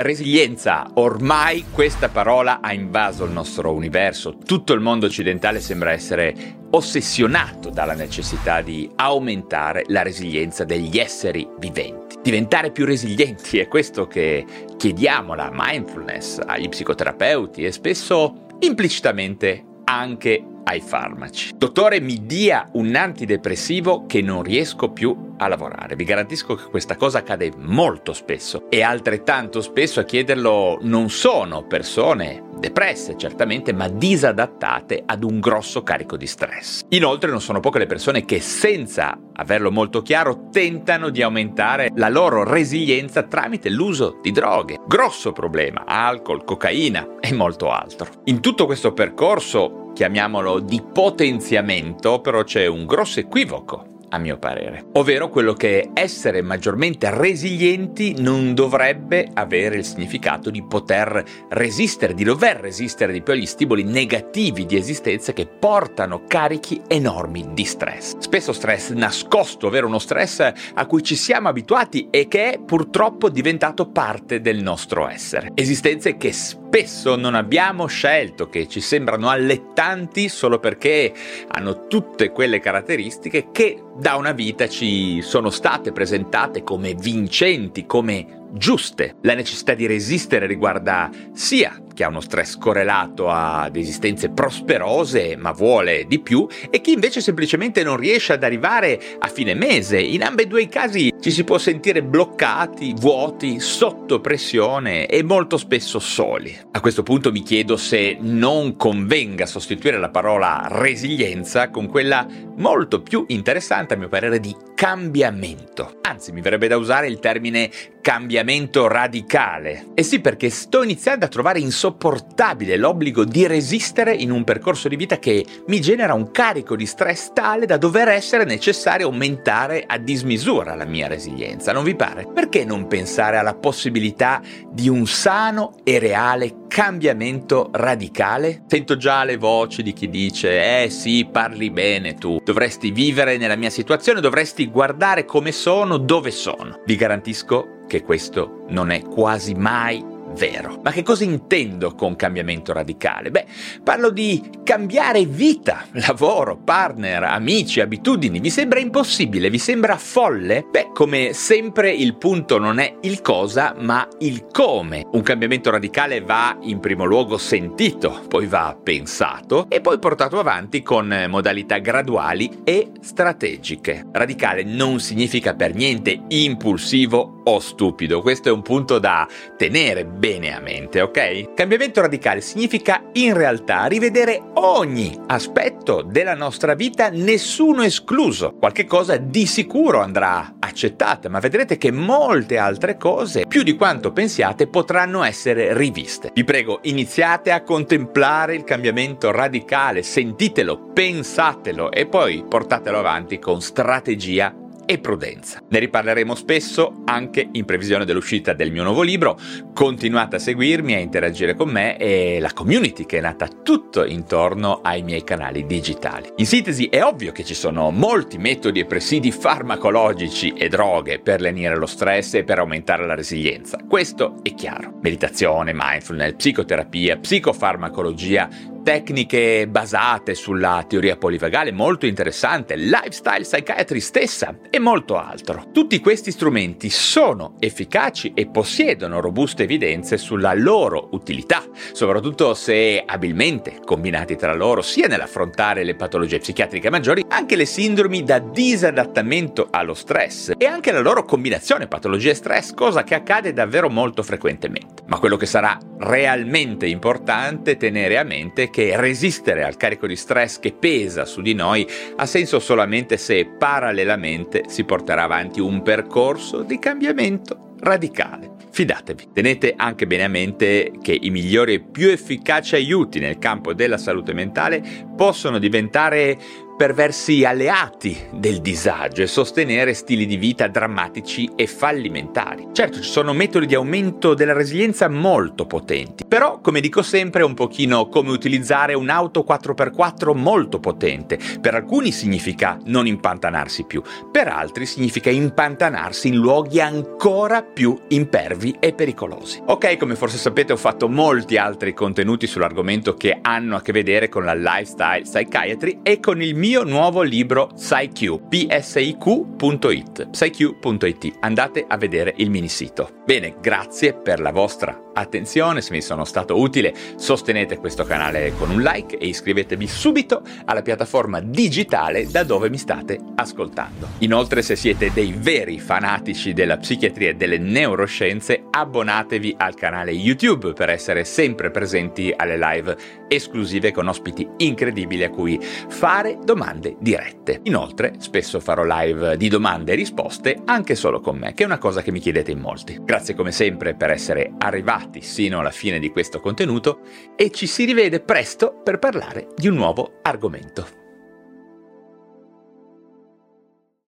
[0.00, 4.38] Resilienza, ormai questa parola ha invaso il nostro universo.
[4.38, 11.48] Tutto il mondo occidentale sembra essere ossessionato dalla necessità di aumentare la resilienza degli esseri
[11.58, 12.14] viventi.
[12.22, 20.44] Diventare più resilienti è questo che chiediamo alla mindfulness, agli psicoterapeuti e spesso implicitamente anche
[20.64, 21.54] ai farmaci.
[21.56, 25.96] Dottore, mi dia un antidepressivo che non riesco più a lavorare.
[25.96, 31.64] Vi garantisco che questa cosa accade molto spesso e altrettanto spesso a chiederlo non sono
[31.64, 36.82] persone depresse certamente, ma disadattate ad un grosso carico di stress.
[36.90, 42.08] Inoltre non sono poche le persone che senza averlo molto chiaro tentano di aumentare la
[42.08, 44.78] loro resilienza tramite l'uso di droghe.
[44.86, 48.08] Grosso problema, alcol, cocaina e molto altro.
[48.24, 54.86] In tutto questo percorso, chiamiamolo di potenziamento, però c'è un grosso equivoco a mio parere.
[54.94, 62.24] Ovvero quello che essere maggiormente resilienti non dovrebbe avere il significato di poter resistere, di
[62.24, 68.18] dover resistere di più agli stimoli negativi di esistenza che portano carichi enormi di stress.
[68.18, 70.40] Spesso stress nascosto, ovvero uno stress
[70.74, 75.50] a cui ci siamo abituati e che è purtroppo diventato parte del nostro essere.
[75.54, 81.12] Esistenze che spesso non abbiamo scelto, che ci sembrano allettanti solo perché
[81.48, 88.46] hanno tutte quelle caratteristiche che da una vita ci sono state presentate come vincenti, come
[88.52, 89.16] giuste.
[89.22, 95.50] La necessità di resistere riguarda sia chi ha uno stress correlato ad esistenze prosperose ma
[95.50, 99.98] vuole di più e chi invece semplicemente non riesce ad arrivare a fine mese.
[99.98, 105.98] In ambedue i casi ci si può sentire bloccati, vuoti, sotto pressione e molto spesso
[105.98, 106.56] soli.
[106.70, 112.24] A questo punto mi chiedo se non convenga sostituire la parola resilienza con quella
[112.58, 115.98] molto più interessante a mio parere di cambiamento.
[116.02, 119.88] Anzi, mi verrebbe da usare il termine cambiamento radicale.
[119.94, 124.96] E sì, perché sto iniziando a trovare insopportabile l'obbligo di resistere in un percorso di
[124.96, 129.96] vita che mi genera un carico di stress tale da dover essere necessario aumentare a
[129.98, 132.28] dismisura la mia resilienza, non vi pare?
[132.32, 134.40] Perché non pensare alla possibilità
[134.70, 138.64] di un sano e reale cambiamento radicale?
[138.66, 143.56] Sento già le voci di chi dice, eh sì, parli bene tu, dovresti vivere nella
[143.56, 146.80] mia situazione, dovresti guardare come sono, dove sono.
[146.84, 150.80] Vi garantisco che questo non è quasi mai vero.
[150.82, 153.30] Ma che cosa intendo con cambiamento radicale?
[153.30, 153.44] Beh,
[153.82, 158.40] parlo di cambiare vita, lavoro, partner, amici, abitudini.
[158.40, 159.50] Vi sembra impossibile?
[159.50, 160.64] Vi sembra folle?
[160.70, 165.06] Beh, come sempre il punto non è il cosa, ma il come.
[165.12, 170.82] Un cambiamento radicale va in primo luogo sentito, poi va pensato e poi portato avanti
[170.82, 174.06] con modalità graduali e strategiche.
[174.12, 180.27] Radicale non significa per niente impulsivo o stupido, questo è un punto da tenere bene
[180.36, 181.54] a mente, ok?
[181.54, 188.54] Cambiamento radicale significa in realtà rivedere ogni aspetto della nostra vita, nessuno escluso.
[188.58, 194.12] Qualche cosa di sicuro andrà accettata, ma vedrete che molte altre cose, più di quanto
[194.12, 196.30] pensiate, potranno essere riviste.
[196.34, 203.60] Vi prego, iniziate a contemplare il cambiamento radicale, sentitelo, pensatelo e poi portatelo avanti con
[203.60, 204.54] strategia
[204.90, 205.60] e prudenza.
[205.68, 209.38] Ne riparleremo spesso anche in previsione dell'uscita del mio nuovo libro.
[209.74, 214.80] Continuate a seguirmi, a interagire con me e la community che è nata tutto intorno
[214.82, 216.32] ai miei canali digitali.
[216.36, 221.42] In sintesi è ovvio che ci sono molti metodi e presidi farmacologici e droghe per
[221.42, 223.78] lenire lo stress e per aumentare la resilienza.
[223.86, 224.94] Questo è chiaro.
[225.02, 228.48] Meditazione, mindfulness, psicoterapia, psicofarmacologia,
[228.82, 235.66] tecniche basate sulla teoria polivagale molto interessante, lifestyle psychiatry stessa e molto altro.
[235.72, 243.80] Tutti questi strumenti sono efficaci e possiedono robuste evidenze sulla loro utilità, soprattutto se abilmente
[243.84, 249.94] combinati tra loro sia nell'affrontare le patologie psichiatriche maggiori, anche le sindromi da disadattamento allo
[249.94, 255.02] stress e anche la loro combinazione patologie stress, cosa che accade davvero molto frequentemente.
[255.06, 260.58] Ma quello che sarà realmente importante tenere a mente che resistere al carico di stress
[260.58, 261.86] che pesa su di noi
[262.16, 268.56] ha senso solamente se parallelamente si porterà avanti un percorso di cambiamento radicale.
[268.70, 273.74] Fidatevi, tenete anche bene a mente che i migliori e più efficaci aiuti nel campo
[273.74, 274.82] della salute mentale
[275.16, 276.38] possono diventare
[276.78, 282.68] perversi alleati del disagio e sostenere stili di vita drammatici e fallimentari.
[282.72, 287.44] Certo, ci sono metodi di aumento della resilienza molto potenti, però come dico sempre è
[287.44, 291.36] un pochino come utilizzare un'auto 4x4 molto potente.
[291.60, 294.00] Per alcuni significa non impantanarsi più,
[294.30, 299.60] per altri significa impantanarsi in luoghi ancora più impervi e pericolosi.
[299.66, 304.28] Ok, come forse sapete ho fatto molti altri contenuti sull'argomento che hanno a che vedere
[304.28, 311.36] con la lifestyle psychiatry e con il mio nuovo libro PsyQ, psiq.it, psyq.it.
[311.40, 313.08] Andate a vedere il mini sito.
[313.24, 318.70] Bene, grazie per la vostra attenzione, se mi sono stato utile sostenete questo canale con
[318.70, 324.08] un like e iscrivetevi subito alla piattaforma digitale da dove mi state ascoltando.
[324.18, 330.74] Inoltre se siete dei veri fanatici della psichiatria e delle neuroscienze abbonatevi al canale YouTube
[330.74, 336.57] per essere sempre presenti alle live esclusive con ospiti incredibili a cui fare domande
[336.98, 337.60] dirette.
[337.64, 341.78] Inoltre spesso farò live di domande e risposte anche solo con me, che è una
[341.78, 342.98] cosa che mi chiedete in molti.
[343.00, 347.00] Grazie come sempre per essere arrivati sino alla fine di questo contenuto
[347.36, 351.07] e ci si rivede presto per parlare di un nuovo argomento.